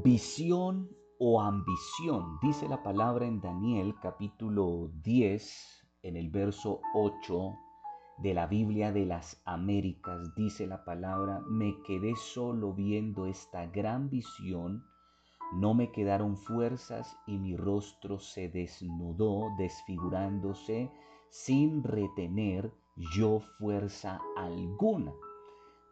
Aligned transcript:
Visión 0.00 0.88
o 1.18 1.40
ambición, 1.42 2.38
dice 2.40 2.66
la 2.66 2.82
palabra 2.82 3.26
en 3.26 3.40
Daniel 3.40 3.94
capítulo 4.02 4.90
10, 5.02 5.86
en 6.02 6.16
el 6.16 6.30
verso 6.30 6.80
8 6.94 7.54
de 8.18 8.32
la 8.34 8.46
Biblia 8.46 8.90
de 8.90 9.04
las 9.04 9.40
Américas, 9.44 10.34
dice 10.34 10.66
la 10.66 10.82
palabra, 10.84 11.40
me 11.46 11.80
quedé 11.82 12.16
solo 12.16 12.72
viendo 12.72 13.26
esta 13.26 13.66
gran 13.66 14.08
visión, 14.08 14.82
no 15.52 15.74
me 15.74 15.92
quedaron 15.92 16.36
fuerzas 16.38 17.16
y 17.26 17.36
mi 17.38 17.54
rostro 17.56 18.18
se 18.18 18.48
desnudó, 18.48 19.50
desfigurándose 19.58 20.90
sin 21.28 21.84
retener 21.84 22.72
yo 23.14 23.40
fuerza 23.58 24.20
alguna. 24.36 25.12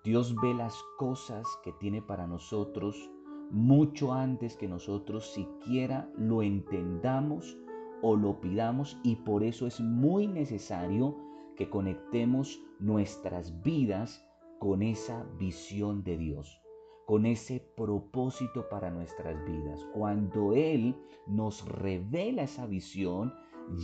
Dios 0.02 0.34
ve 0.40 0.54
las 0.54 0.74
cosas 0.96 1.46
que 1.62 1.72
tiene 1.74 2.00
para 2.00 2.26
nosotros 2.26 3.10
mucho 3.50 4.12
antes 4.12 4.56
que 4.56 4.68
nosotros 4.68 5.26
siquiera 5.32 6.10
lo 6.16 6.42
entendamos 6.42 7.58
o 8.02 8.16
lo 8.16 8.40
pidamos 8.40 8.98
y 9.02 9.16
por 9.16 9.42
eso 9.42 9.66
es 9.66 9.80
muy 9.80 10.26
necesario 10.26 11.16
que 11.56 11.68
conectemos 11.68 12.62
nuestras 12.78 13.62
vidas 13.62 14.24
con 14.58 14.82
esa 14.82 15.24
visión 15.38 16.02
de 16.04 16.16
Dios, 16.16 16.62
con 17.06 17.26
ese 17.26 17.60
propósito 17.76 18.68
para 18.68 18.90
nuestras 18.90 19.44
vidas. 19.44 19.84
Cuando 19.92 20.54
Él 20.54 20.96
nos 21.26 21.66
revela 21.66 22.42
esa 22.42 22.66
visión, 22.66 23.34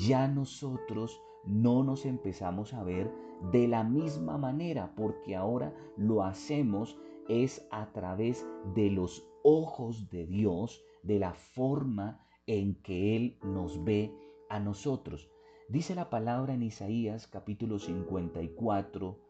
ya 0.06 0.28
nosotros 0.28 1.20
no 1.44 1.83
nos 1.83 2.06
empezamos 2.06 2.72
a 2.72 2.83
ver 2.83 3.12
de 3.52 3.69
la 3.69 3.84
misma 3.84 4.38
manera, 4.38 4.94
porque 4.96 5.36
ahora 5.36 5.74
lo 5.96 6.22
hacemos 6.22 6.98
es 7.28 7.66
a 7.70 7.92
través 7.92 8.46
de 8.74 8.91
los 8.91 9.28
ojos 9.48 10.10
de 10.10 10.27
Dios, 10.27 10.82
de 11.05 11.20
la 11.20 11.32
forma 11.32 12.20
en 12.48 12.75
que 12.83 13.14
Él 13.14 13.39
nos 13.44 13.84
ve 13.84 14.12
a 14.48 14.58
nosotros. 14.58 15.30
Dice 15.69 15.94
la 15.94 16.11
palabra 16.11 16.55
en 16.55 16.64
Isaías 16.64 17.28
capítulo 17.28 17.78
54, 17.78 19.20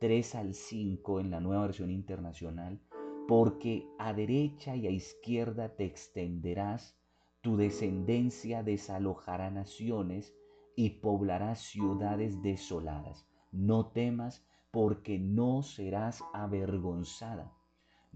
3 0.00 0.34
al 0.34 0.54
5 0.54 1.20
en 1.20 1.30
la 1.30 1.40
nueva 1.40 1.60
versión 1.66 1.90
internacional, 1.90 2.80
porque 3.28 3.86
a 3.98 4.14
derecha 4.14 4.74
y 4.76 4.86
a 4.86 4.90
izquierda 4.90 5.76
te 5.76 5.84
extenderás, 5.84 6.96
tu 7.42 7.58
descendencia 7.58 8.62
desalojará 8.62 9.50
naciones 9.50 10.34
y 10.74 10.88
poblará 11.00 11.54
ciudades 11.54 12.40
desoladas. 12.40 13.28
No 13.52 13.88
temas, 13.88 14.42
porque 14.70 15.18
no 15.18 15.62
serás 15.62 16.24
avergonzada 16.32 17.52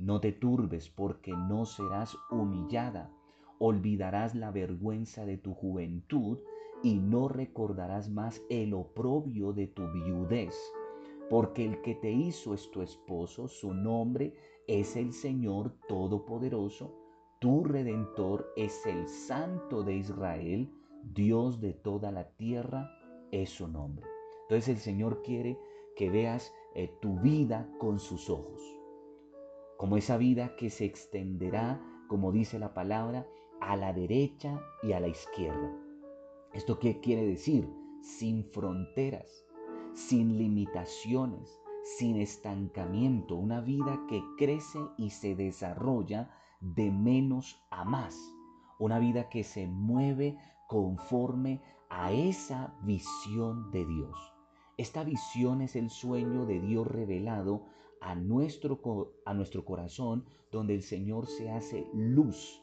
no 0.00 0.18
te 0.18 0.32
turbes 0.32 0.88
porque 0.88 1.32
no 1.32 1.66
serás 1.66 2.16
humillada. 2.30 3.12
Olvidarás 3.58 4.34
la 4.34 4.50
vergüenza 4.50 5.26
de 5.26 5.36
tu 5.36 5.52
juventud 5.52 6.38
y 6.82 6.94
no 6.94 7.28
recordarás 7.28 8.08
más 8.08 8.42
el 8.48 8.72
oprobio 8.72 9.52
de 9.52 9.66
tu 9.66 9.86
viudez. 9.92 10.54
Porque 11.28 11.66
el 11.66 11.82
que 11.82 11.94
te 11.94 12.10
hizo 12.10 12.54
es 12.54 12.70
tu 12.70 12.80
esposo, 12.80 13.46
su 13.46 13.74
nombre 13.74 14.34
es 14.66 14.96
el 14.96 15.12
Señor 15.12 15.76
Todopoderoso, 15.86 16.96
tu 17.38 17.62
redentor 17.62 18.50
es 18.56 18.86
el 18.86 19.06
Santo 19.06 19.82
de 19.82 19.96
Israel, 19.96 20.72
Dios 21.02 21.60
de 21.60 21.74
toda 21.74 22.10
la 22.10 22.24
tierra 22.38 22.90
es 23.32 23.50
su 23.50 23.68
nombre. 23.68 24.06
Entonces 24.44 24.68
el 24.68 24.78
Señor 24.78 25.20
quiere 25.22 25.58
que 25.94 26.08
veas 26.08 26.50
eh, 26.74 26.90
tu 27.02 27.20
vida 27.20 27.68
con 27.78 28.00
sus 28.00 28.30
ojos 28.30 28.79
como 29.80 29.96
esa 29.96 30.18
vida 30.18 30.56
que 30.56 30.68
se 30.68 30.84
extenderá, 30.84 31.80
como 32.06 32.32
dice 32.32 32.58
la 32.58 32.74
palabra, 32.74 33.26
a 33.62 33.76
la 33.76 33.94
derecha 33.94 34.60
y 34.82 34.92
a 34.92 35.00
la 35.00 35.08
izquierda. 35.08 35.74
¿Esto 36.52 36.78
qué 36.78 37.00
quiere 37.00 37.24
decir? 37.24 37.66
Sin 38.02 38.44
fronteras, 38.44 39.42
sin 39.94 40.36
limitaciones, 40.36 41.58
sin 41.96 42.20
estancamiento, 42.20 43.36
una 43.36 43.62
vida 43.62 43.98
que 44.06 44.22
crece 44.36 44.80
y 44.98 45.08
se 45.08 45.34
desarrolla 45.34 46.28
de 46.60 46.90
menos 46.90 47.58
a 47.70 47.82
más, 47.86 48.14
una 48.78 48.98
vida 48.98 49.30
que 49.30 49.44
se 49.44 49.66
mueve 49.66 50.36
conforme 50.68 51.62
a 51.88 52.12
esa 52.12 52.74
visión 52.82 53.70
de 53.70 53.86
Dios. 53.86 54.34
Esta 54.76 55.04
visión 55.04 55.62
es 55.62 55.74
el 55.74 55.88
sueño 55.88 56.44
de 56.44 56.60
Dios 56.60 56.86
revelado 56.86 57.62
a 58.00 58.14
nuestro, 58.14 58.80
a 59.24 59.34
nuestro 59.34 59.64
corazón, 59.64 60.24
donde 60.50 60.74
el 60.74 60.82
Señor 60.82 61.26
se 61.26 61.50
hace 61.50 61.86
luz, 61.92 62.62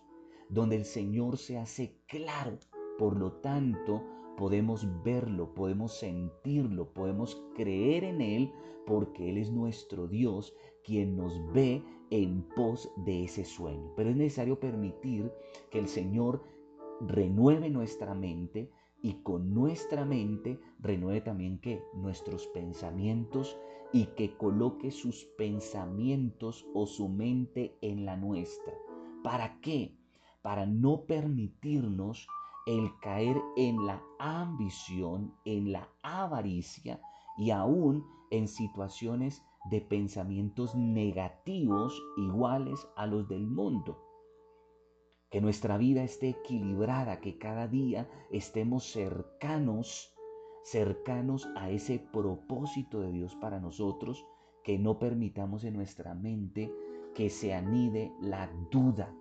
donde 0.49 0.75
el 0.75 0.85
Señor 0.85 1.37
se 1.37 1.57
hace 1.57 1.97
claro. 2.07 2.57
Por 2.97 3.17
lo 3.17 3.33
tanto, 3.33 4.03
podemos 4.37 4.87
verlo, 5.03 5.53
podemos 5.53 5.93
sentirlo, 5.93 6.93
podemos 6.93 7.41
creer 7.55 8.03
en 8.03 8.21
Él, 8.21 8.51
porque 8.85 9.29
Él 9.29 9.37
es 9.37 9.51
nuestro 9.51 10.07
Dios, 10.07 10.53
quien 10.83 11.17
nos 11.17 11.39
ve 11.53 11.83
en 12.09 12.43
pos 12.55 12.89
de 13.05 13.25
ese 13.25 13.43
sueño. 13.43 13.91
Pero 13.95 14.09
es 14.09 14.15
necesario 14.15 14.59
permitir 14.59 15.31
que 15.69 15.79
el 15.79 15.87
Señor 15.87 16.43
renueve 17.01 17.69
nuestra 17.69 18.13
mente 18.15 18.71
y 19.07 19.13
con 19.23 19.53
nuestra 19.53 20.03
mente 20.03 20.59
renueve 20.81 21.21
también 21.21 21.59
que 21.59 21.81
nuestros 21.93 22.45
pensamientos 22.47 23.57
y 23.93 24.07
que 24.17 24.35
coloque 24.35 24.91
sus 24.91 25.23
pensamientos 25.37 26.65
o 26.73 26.85
su 26.85 27.07
mente 27.07 27.77
en 27.79 28.05
la 28.05 28.17
nuestra. 28.17 28.73
¿Para 29.23 29.61
qué? 29.61 29.97
Para 30.41 30.65
no 30.65 31.05
permitirnos 31.05 32.27
el 32.65 32.91
caer 32.99 33.41
en 33.55 33.85
la 33.85 34.03
ambición, 34.19 35.33
en 35.45 35.71
la 35.71 35.87
avaricia 36.03 36.99
y 37.37 37.51
aún 37.51 38.05
en 38.29 38.49
situaciones 38.49 39.41
de 39.71 39.79
pensamientos 39.79 40.75
negativos 40.75 41.97
iguales 42.17 42.85
a 42.97 43.07
los 43.07 43.25
del 43.29 43.47
mundo. 43.47 44.06
Que 45.29 45.41
nuestra 45.41 45.77
vida 45.77 46.03
esté 46.03 46.29
equilibrada, 46.29 47.19
que 47.19 47.37
cada 47.37 47.67
día 47.67 48.09
estemos 48.31 48.91
cercanos 48.91 50.13
cercanos 50.67 51.47
a 51.55 51.69
ese 51.69 51.97
propósito 51.97 52.99
de 52.99 53.13
Dios 53.13 53.35
para 53.35 53.61
nosotros, 53.61 54.25
que 54.65 54.77
no 54.77 54.99
permitamos 54.99 55.63
en 55.63 55.75
nuestra 55.75 56.13
mente 56.13 56.73
que 57.15 57.29
se 57.29 57.53
anide 57.53 58.11
la 58.19 58.51
duda, 58.69 59.15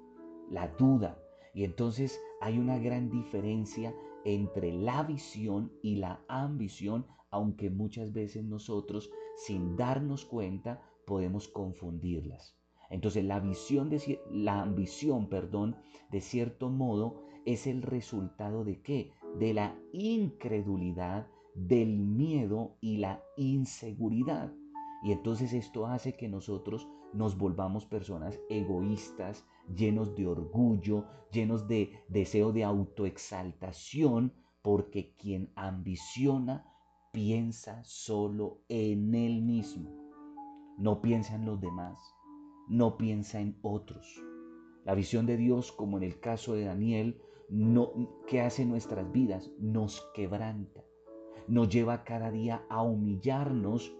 la 0.50 0.66
duda. 0.76 1.22
Y 1.54 1.62
entonces 1.62 2.20
hay 2.40 2.58
una 2.58 2.78
gran 2.78 3.10
diferencia 3.10 3.94
entre 4.24 4.72
la 4.72 5.04
visión 5.04 5.72
y 5.82 5.96
la 5.96 6.20
ambición, 6.26 7.06
aunque 7.30 7.70
muchas 7.70 8.12
veces 8.12 8.44
nosotros, 8.44 9.08
sin 9.36 9.76
darnos 9.76 10.24
cuenta, 10.24 10.82
podemos 11.06 11.46
confundirlas. 11.46 12.55
Entonces 12.90 13.24
la 13.24 13.40
visión 13.40 13.90
de 13.90 14.20
la 14.30 14.62
ambición, 14.62 15.28
perdón, 15.28 15.76
de 16.10 16.20
cierto 16.20 16.70
modo 16.70 17.22
es 17.44 17.66
el 17.66 17.82
resultado 17.82 18.64
de 18.64 18.80
qué? 18.82 19.12
De 19.38 19.54
la 19.54 19.76
incredulidad 19.92 21.26
del 21.54 21.98
miedo 21.98 22.76
y 22.80 22.98
la 22.98 23.22
inseguridad. 23.36 24.52
Y 25.02 25.12
entonces 25.12 25.52
esto 25.52 25.86
hace 25.86 26.14
que 26.16 26.28
nosotros 26.28 26.88
nos 27.12 27.38
volvamos 27.38 27.86
personas 27.86 28.38
egoístas, 28.48 29.46
llenos 29.74 30.14
de 30.14 30.26
orgullo, 30.26 31.06
llenos 31.32 31.66
de 31.66 31.92
deseo 32.08 32.52
de 32.52 32.64
autoexaltación, 32.64 34.32
porque 34.62 35.14
quien 35.14 35.52
ambiciona 35.54 36.66
piensa 37.12 37.82
solo 37.84 38.60
en 38.68 39.14
él 39.14 39.42
mismo. 39.42 39.90
No 40.76 41.00
piensa 41.00 41.36
en 41.36 41.46
los 41.46 41.60
demás, 41.60 41.98
no 42.68 42.96
piensa 42.96 43.40
en 43.40 43.58
otros. 43.62 44.22
La 44.84 44.94
visión 44.94 45.26
de 45.26 45.36
Dios, 45.36 45.72
como 45.72 45.96
en 45.96 46.04
el 46.04 46.20
caso 46.20 46.54
de 46.54 46.64
Daniel, 46.64 47.20
que 48.26 48.40
hace 48.40 48.64
nuestras 48.64 49.10
vidas, 49.12 49.50
nos 49.58 50.06
quebranta 50.14 50.86
nos 51.48 51.68
lleva 51.68 52.04
cada 52.04 52.30
día 52.30 52.64
a 52.68 52.82
humillarnos 52.82 53.94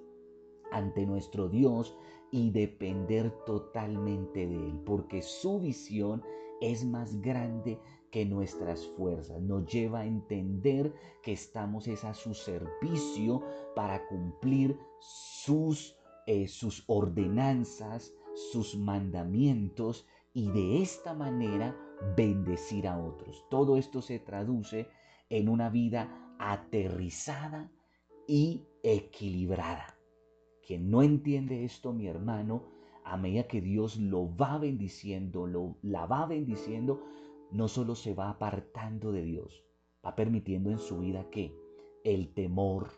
ante 0.73 1.07
nuestro 1.07 1.49
Dios 1.49 1.97
y 2.31 2.51
depender 2.51 3.31
totalmente 3.45 4.47
de 4.47 4.57
Él, 4.57 4.81
porque 4.85 5.23
su 5.23 5.61
visión 5.61 6.23
es 6.61 6.85
más 6.85 7.21
grande 7.21 7.79
que 8.11 8.25
nuestras 8.25 8.87
fuerzas. 8.97 9.41
Nos 9.43 9.67
lleva 9.67 10.01
a 10.01 10.07
entender 10.07 10.93
que 11.23 11.33
estamos 11.33 11.87
es 11.87 12.05
a 12.05 12.15
su 12.15 12.35
servicio 12.35 13.43
para 13.75 14.07
cumplir 14.09 14.77
sus, 14.99 15.97
eh, 16.27 16.49
sus 16.49 16.83
ordenanzas, 16.89 18.13
sus 18.37 18.77
mandamientos 18.77 20.07
y 20.35 20.51
de 20.51 20.83
esta 20.83 21.15
manera 21.15 21.75
bendecir 22.17 22.87
a 22.87 22.99
otros. 22.99 23.45
Todo 23.49 23.77
esto 23.77 24.03
se 24.03 24.19
traduce 24.19 24.89
en 25.31 25.49
una 25.49 25.71
vida 25.71 26.35
aterrizada 26.39 27.73
y 28.29 28.67
equilibrada. 28.83 29.99
Quien 30.67 30.91
no 30.91 31.03
entiende 31.03 31.65
esto, 31.65 31.93
mi 31.93 32.07
hermano, 32.07 32.65
a 33.05 33.17
medida 33.17 33.47
que 33.47 33.61
Dios 33.61 33.97
lo 33.97 34.37
va 34.37 34.59
bendiciendo, 34.59 35.47
lo, 35.47 35.77
la 35.83 36.07
va 36.07 36.27
bendiciendo, 36.27 37.01
no 37.53 37.69
solo 37.69 37.95
se 37.95 38.15
va 38.15 38.31
apartando 38.31 39.13
de 39.13 39.23
Dios, 39.23 39.65
va 40.05 40.15
permitiendo 40.15 40.71
en 40.71 40.79
su 40.79 40.99
vida 40.99 41.31
que 41.31 41.57
el 42.05 42.35
temor, 42.35 42.91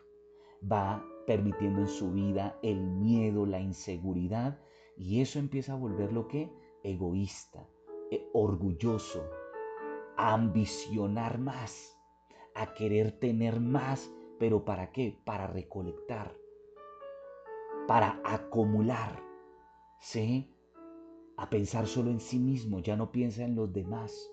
va 0.69 1.05
permitiendo 1.27 1.81
en 1.81 1.87
su 1.87 2.11
vida 2.11 2.57
el 2.63 2.81
miedo, 2.81 3.45
la 3.45 3.61
inseguridad, 3.61 4.59
y 4.99 5.21
eso 5.21 5.39
empieza 5.39 5.73
a 5.73 5.77
volverlo 5.77 6.27
que 6.27 6.51
egoísta, 6.83 7.65
eh, 8.11 8.29
orgulloso, 8.33 9.23
a 10.17 10.33
ambicionar 10.33 11.39
más, 11.39 11.97
a 12.53 12.73
querer 12.73 13.13
tener 13.13 13.61
más, 13.61 14.11
pero 14.39 14.65
¿para 14.65 14.91
qué? 14.91 15.17
Para 15.23 15.47
recolectar, 15.47 16.35
para 17.87 18.21
acumular, 18.25 19.23
¿sí? 20.01 20.53
A 21.37 21.49
pensar 21.49 21.87
solo 21.87 22.11
en 22.11 22.19
sí 22.19 22.37
mismo, 22.37 22.81
ya 22.81 22.97
no 22.97 23.09
piensa 23.13 23.45
en 23.45 23.55
los 23.55 23.71
demás. 23.71 24.29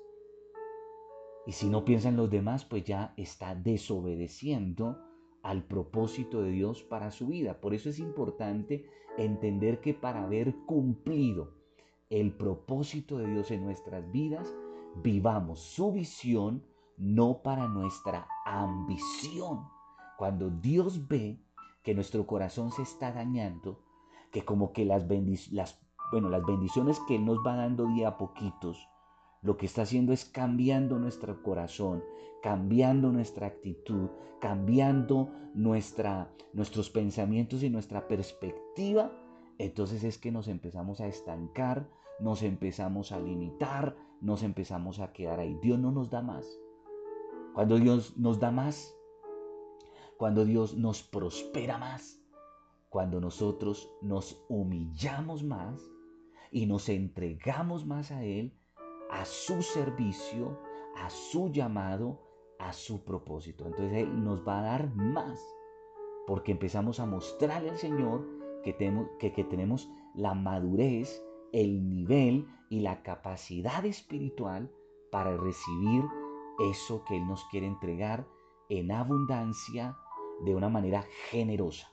Y 1.47 1.53
si 1.53 1.69
no 1.69 1.85
piensa 1.85 2.09
en 2.09 2.17
los 2.17 2.29
demás, 2.29 2.65
pues 2.65 2.83
ya 2.83 3.15
está 3.17 3.55
desobedeciendo 3.55 4.99
al 5.47 5.63
propósito 5.63 6.43
de 6.43 6.51
Dios 6.51 6.83
para 6.83 7.13
su 7.13 7.29
vida. 7.29 7.61
Por 7.61 7.73
eso 7.73 7.89
es 7.89 8.01
importante 8.01 8.85
entender 9.17 9.81
que 9.81 9.95
para 9.95 10.25
haber 10.25 10.57
cumplido 10.67 11.53
el 12.11 12.33
propósito 12.33 13.17
de 13.17 13.29
Dios 13.29 13.53
en 13.53 13.65
nuestras 13.65 14.11
vidas, 14.11 14.53
vivamos 15.05 15.61
su 15.61 15.93
visión 15.93 16.65
no 16.97 17.43
para 17.45 17.69
nuestra 17.69 18.27
ambición. 18.45 19.69
Cuando 20.19 20.51
Dios 20.51 21.07
ve 21.07 21.39
que 21.85 21.95
nuestro 21.95 22.27
corazón 22.27 22.73
se 22.73 22.83
está 22.83 23.13
dañando, 23.13 23.79
que 24.33 24.45
como 24.45 24.73
que 24.73 24.85
las, 24.85 25.05
las, 25.53 25.81
bueno, 26.11 26.29
las 26.29 26.45
bendiciones 26.45 26.99
que 27.07 27.15
Él 27.15 27.25
nos 27.25 27.39
va 27.47 27.55
dando 27.55 27.87
día 27.87 28.09
a 28.09 28.19
poquitos, 28.19 28.89
lo 29.47 29.57
que 29.57 29.67
está 29.67 29.83
haciendo 29.83 30.13
es 30.13 30.25
cambiando 30.25 30.99
nuestro 30.99 31.41
corazón, 31.41 32.03
cambiando 32.43 33.13
nuestra 33.13 33.47
actitud, 33.47 34.09
cambiando 34.41 35.31
nuestra, 35.55 36.29
nuestros 36.53 36.91
pensamientos 36.91 37.63
y 37.63 37.71
nuestra 37.71 38.09
perspectiva, 38.09 39.13
entonces 39.59 40.03
es 40.03 40.19
que 40.19 40.33
nos 40.33 40.49
empezamos 40.49 41.01
a 41.01 41.07
estancar, 41.07 41.89
nos 42.19 42.43
empezamos 42.43 43.13
a 43.13 43.21
limitar, 43.21 43.97
nos 44.21 44.43
empezamos 44.43 44.99
a 44.99 45.13
quedar 45.13 45.39
ahí. 45.39 45.57
Dios 45.63 45.79
no 45.79 45.93
nos 45.93 46.11
da 46.11 46.23
más. 46.23 46.45
Cuando 47.55 47.77
Dios 47.77 48.17
nos 48.19 48.41
da 48.41 48.51
más, 48.51 48.97
cuando 50.17 50.45
Dios 50.45 50.77
nos 50.77 51.05
prospera 51.05 51.79
más, 51.79 52.21
cuando 52.89 53.21
nosotros 53.21 53.89
nos 54.03 54.45
humillamos 54.49 55.45
más 55.45 55.81
y 56.51 56.67
nos 56.67 56.89
entregamos 56.89 57.87
más 57.87 58.11
a 58.11 58.25
Él, 58.25 58.53
a 59.11 59.25
su 59.25 59.63
servicio, 59.63 60.59
a 60.97 61.11
su 61.11 61.51
llamado, 61.51 62.21
a 62.59 62.73
su 62.73 63.05
propósito. 63.05 63.67
Entonces 63.67 63.99
Él 63.99 64.25
nos 64.25 64.47
va 64.47 64.61
a 64.61 64.63
dar 64.63 64.95
más, 64.95 65.41
porque 66.27 66.53
empezamos 66.53 67.01
a 67.01 67.07
mostrarle 67.07 67.71
al 67.71 67.79
Señor 67.79 68.27
que 68.63 68.73
tenemos, 68.73 69.09
que, 69.19 69.33
que 69.33 69.45
tenemos 69.45 69.89
la 70.15 70.35
madurez, 70.35 71.23
el 71.53 71.89
nivel 71.89 72.47
y 72.69 72.81
la 72.81 73.03
capacidad 73.03 73.85
espiritual 73.85 74.71
para 75.11 75.37
recibir 75.37 76.05
eso 76.71 77.05
que 77.05 77.17
Él 77.17 77.27
nos 77.27 77.45
quiere 77.47 77.67
entregar 77.67 78.27
en 78.69 78.91
abundancia 78.91 79.97
de 80.45 80.55
una 80.55 80.69
manera 80.69 81.05
generosa. 81.31 81.93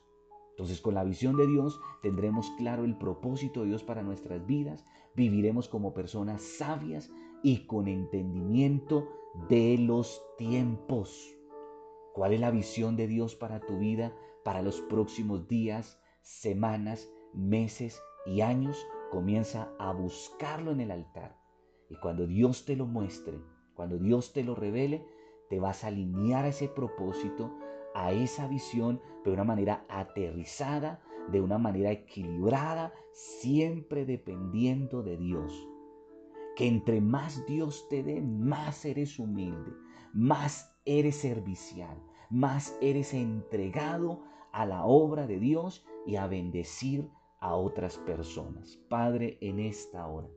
Entonces 0.50 0.80
con 0.80 0.94
la 0.94 1.04
visión 1.04 1.36
de 1.36 1.46
Dios 1.46 1.80
tendremos 2.02 2.50
claro 2.58 2.84
el 2.84 2.96
propósito 2.96 3.60
de 3.60 3.68
Dios 3.68 3.82
para 3.82 4.02
nuestras 4.02 4.46
vidas, 4.46 4.84
viviremos 5.14 5.68
como 5.68 5.94
personas 5.94 6.42
sabias 6.42 7.10
y 7.42 7.66
con 7.66 7.88
entendimiento 7.88 9.08
de 9.48 9.78
los 9.78 10.22
tiempos. 10.38 11.36
¿Cuál 12.14 12.32
es 12.32 12.40
la 12.40 12.50
visión 12.50 12.96
de 12.96 13.06
Dios 13.06 13.34
para 13.34 13.60
tu 13.60 13.78
vida, 13.78 14.14
para 14.44 14.62
los 14.62 14.80
próximos 14.82 15.48
días, 15.48 16.00
semanas, 16.22 17.10
meses 17.32 18.00
y 18.26 18.40
años? 18.40 18.86
Comienza 19.10 19.72
a 19.78 19.92
buscarlo 19.92 20.70
en 20.70 20.80
el 20.80 20.90
altar. 20.90 21.36
Y 21.90 21.96
cuando 21.96 22.26
Dios 22.26 22.64
te 22.64 22.76
lo 22.76 22.86
muestre, 22.86 23.40
cuando 23.74 23.98
Dios 23.98 24.32
te 24.32 24.44
lo 24.44 24.54
revele, 24.54 25.04
te 25.50 25.60
vas 25.60 25.84
a 25.84 25.88
alinear 25.88 26.44
a 26.44 26.48
ese 26.48 26.68
propósito, 26.68 27.52
a 27.94 28.12
esa 28.12 28.48
visión, 28.48 29.00
de 29.24 29.32
una 29.32 29.44
manera 29.44 29.84
aterrizada, 29.88 31.00
de 31.28 31.40
una 31.40 31.58
manera 31.58 31.90
equilibrada, 31.90 32.92
siempre 33.12 34.04
dependiendo 34.04 35.02
de 35.02 35.16
Dios. 35.16 35.68
Que 36.56 36.68
entre 36.68 37.00
más 37.00 37.44
Dios 37.46 37.86
te 37.88 38.02
dé, 38.02 38.20
más 38.20 38.84
eres 38.84 39.18
humilde, 39.18 39.72
más 40.12 40.72
eres 40.84 41.16
servicial, 41.16 42.00
más 42.30 42.76
eres 42.80 43.14
entregado 43.14 44.22
a 44.52 44.66
la 44.66 44.84
obra 44.84 45.26
de 45.26 45.38
Dios 45.38 45.84
y 46.06 46.16
a 46.16 46.26
bendecir 46.26 47.08
a 47.40 47.54
otras 47.54 47.98
personas. 47.98 48.78
Padre, 48.88 49.38
en 49.40 49.58
esta 49.58 50.06
hora, 50.06 50.28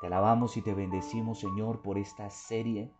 te 0.00 0.06
alabamos 0.06 0.56
y 0.56 0.62
te 0.62 0.74
bendecimos, 0.74 1.40
Señor, 1.40 1.82
por 1.82 1.98
esta 1.98 2.28
serie 2.30 2.90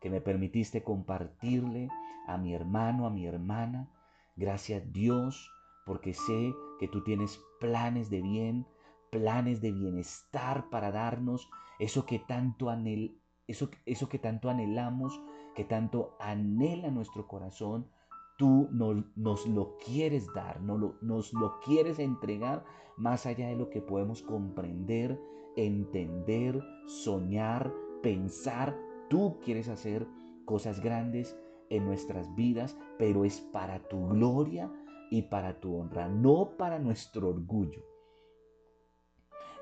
que 0.00 0.10
me 0.10 0.20
permitiste 0.20 0.82
compartirle 0.82 1.88
a 2.26 2.36
mi 2.36 2.54
hermano, 2.54 3.06
a 3.06 3.10
mi 3.10 3.26
hermana. 3.26 3.88
Gracias 4.36 4.92
Dios, 4.92 5.50
porque 5.88 6.12
sé 6.12 6.54
que 6.78 6.86
tú 6.86 7.02
tienes 7.02 7.42
planes 7.58 8.10
de 8.10 8.20
bien, 8.20 8.66
planes 9.10 9.62
de 9.62 9.72
bienestar 9.72 10.68
para 10.68 10.92
darnos 10.92 11.48
eso 11.78 12.04
que 12.04 12.18
tanto 12.18 12.68
anhel, 12.68 13.18
eso, 13.46 13.70
eso 13.86 14.06
que 14.08 14.18
tanto 14.18 14.50
anhelamos, 14.50 15.18
que 15.54 15.64
tanto 15.64 16.14
anhela 16.20 16.90
nuestro 16.90 17.26
corazón, 17.26 17.88
tú 18.36 18.68
nos, 18.70 19.02
nos 19.16 19.46
lo 19.46 19.78
quieres 19.78 20.26
dar, 20.34 20.60
nos 20.60 20.78
lo, 20.78 20.94
nos 21.00 21.32
lo 21.32 21.58
quieres 21.60 21.98
entregar 21.98 22.64
más 22.98 23.24
allá 23.24 23.48
de 23.48 23.56
lo 23.56 23.70
que 23.70 23.80
podemos 23.80 24.20
comprender, 24.22 25.18
entender, 25.56 26.62
soñar, 26.86 27.72
pensar. 28.02 28.76
Tú 29.08 29.38
quieres 29.42 29.68
hacer 29.68 30.06
cosas 30.44 30.80
grandes 30.80 31.34
en 31.70 31.86
nuestras 31.86 32.34
vidas, 32.34 32.76
pero 32.98 33.24
es 33.24 33.40
para 33.40 33.78
tu 33.88 34.08
gloria 34.08 34.70
y 35.10 35.22
para 35.22 35.60
tu 35.60 35.76
honra, 35.76 36.08
no 36.08 36.56
para 36.56 36.78
nuestro 36.78 37.28
orgullo, 37.28 37.82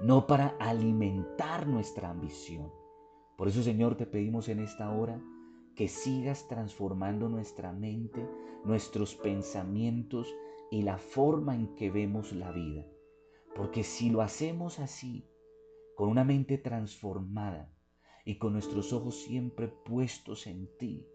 no 0.00 0.26
para 0.26 0.56
alimentar 0.58 1.66
nuestra 1.66 2.10
ambición. 2.10 2.70
Por 3.37 3.49
eso, 3.49 3.62
Señor, 3.62 3.97
te 3.97 4.06
pedimos 4.06 4.49
en 4.49 4.61
esta 4.61 4.90
hora 4.90 5.21
que 5.75 5.88
sigas 5.88 6.49
transformando 6.49 7.28
nuestra 7.28 7.73
mente, 7.73 8.26
nuestros 8.64 9.14
pensamientos 9.14 10.35
y 10.71 10.82
la 10.82 10.99
forma 10.99 11.54
en 11.54 11.75
que 11.75 11.90
vemos 11.90 12.32
la 12.32 12.50
vida. 12.50 12.85
Porque 13.54 13.82
si 13.85 14.11
lo 14.11 14.23
hacemos 14.23 14.78
así, 14.78 15.28
con 15.94 16.09
una 16.09 16.25
mente 16.25 16.59
transformada 16.59 17.73
y 18.25 18.38
con 18.38 18.52
nuestros 18.52 18.92
ojos 18.92 19.16
siempre 19.23 19.68
puestos 19.68 20.47
en 20.47 20.68
ti, 20.78 21.06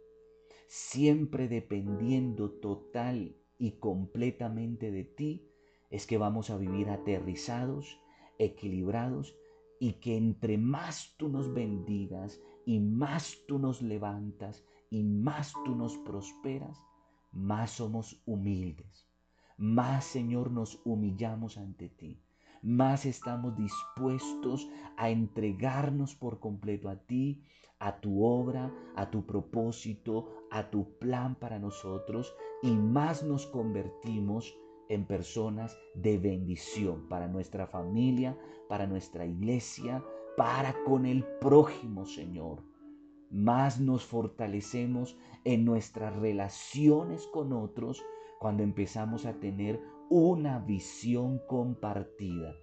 siempre 0.67 1.47
dependiendo 1.47 2.51
total 2.51 3.35
y 3.61 3.73
completamente 3.73 4.91
de 4.91 5.03
ti, 5.03 5.47
es 5.91 6.07
que 6.07 6.17
vamos 6.17 6.49
a 6.49 6.57
vivir 6.57 6.89
aterrizados, 6.89 8.01
equilibrados 8.39 9.35
y 9.79 9.93
que 10.01 10.17
entre 10.17 10.57
más 10.57 11.13
tú 11.17 11.29
nos 11.29 11.53
bendigas 11.53 12.41
y 12.65 12.79
más 12.79 13.37
tú 13.47 13.59
nos 13.59 13.83
levantas 13.83 14.65
y 14.89 15.03
más 15.03 15.53
tú 15.63 15.75
nos 15.75 15.95
prosperas, 15.99 16.81
más 17.31 17.69
somos 17.69 18.19
humildes, 18.25 19.07
más 19.57 20.05
Señor 20.05 20.49
nos 20.49 20.81
humillamos 20.83 21.59
ante 21.59 21.87
ti 21.87 22.19
más 22.61 23.05
estamos 23.05 23.55
dispuestos 23.55 24.69
a 24.97 25.09
entregarnos 25.09 26.15
por 26.15 26.39
completo 26.39 26.89
a 26.89 26.95
ti, 26.95 27.43
a 27.79 27.99
tu 27.99 28.23
obra, 28.23 28.71
a 28.95 29.09
tu 29.09 29.25
propósito, 29.25 30.29
a 30.51 30.69
tu 30.69 30.97
plan 30.99 31.35
para 31.35 31.57
nosotros 31.57 32.35
y 32.61 32.71
más 32.71 33.23
nos 33.23 33.47
convertimos 33.47 34.55
en 34.89 35.05
personas 35.05 35.77
de 35.95 36.17
bendición 36.17 37.07
para 37.07 37.27
nuestra 37.27 37.65
familia, 37.65 38.37
para 38.69 38.85
nuestra 38.85 39.25
iglesia, 39.25 40.03
para 40.37 40.75
con 40.83 41.05
el 41.05 41.23
prójimo, 41.39 42.05
Señor. 42.05 42.61
Más 43.31 43.79
nos 43.79 44.05
fortalecemos 44.05 45.17
en 45.45 45.63
nuestras 45.63 46.15
relaciones 46.17 47.25
con 47.27 47.53
otros 47.53 48.03
cuando 48.41 48.63
empezamos 48.63 49.27
a 49.27 49.33
tener 49.33 49.79
una 50.09 50.57
visión 50.57 51.39
compartida, 51.47 52.55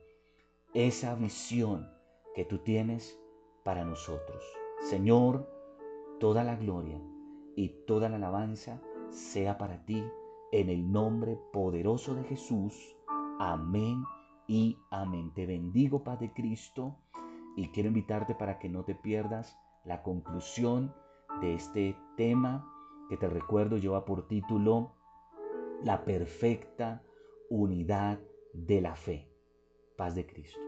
esa 0.75 1.15
visión 1.15 1.89
que 2.35 2.45
tú 2.45 2.59
tienes 2.59 3.17
para 3.63 3.85
nosotros. 3.85 4.43
Señor, 4.81 5.49
toda 6.19 6.43
la 6.43 6.57
gloria 6.57 7.01
y 7.55 7.69
toda 7.87 8.09
la 8.09 8.17
alabanza 8.17 8.83
sea 9.11 9.57
para 9.57 9.85
ti 9.85 10.03
en 10.51 10.69
el 10.69 10.91
nombre 10.91 11.39
poderoso 11.53 12.17
de 12.17 12.25
Jesús. 12.25 12.75
Amén 13.39 14.03
y 14.49 14.77
amén. 14.91 15.33
Te 15.33 15.47
bendigo, 15.47 16.03
Paz 16.03 16.19
de 16.19 16.33
Cristo, 16.33 16.97
y 17.57 17.69
quiero 17.69 17.87
invitarte 17.87 18.35
para 18.35 18.59
que 18.59 18.69
no 18.69 18.83
te 18.83 18.97
pierdas 18.97 19.57
la 19.85 20.03
conclusión 20.03 20.93
de 21.41 21.55
este 21.55 21.97
tema 22.17 22.69
que 23.09 23.17
te 23.17 23.29
recuerdo 23.29 23.79
lleva 23.79 24.05
por 24.05 24.27
título 24.27 24.98
La 25.85 26.05
perfecta 26.05 27.03
unidad 27.51 28.19
de 28.53 28.81
la 28.81 28.95
fe. 28.97 29.29
Paz 29.97 30.15
de 30.15 30.27
Cristo. 30.27 30.68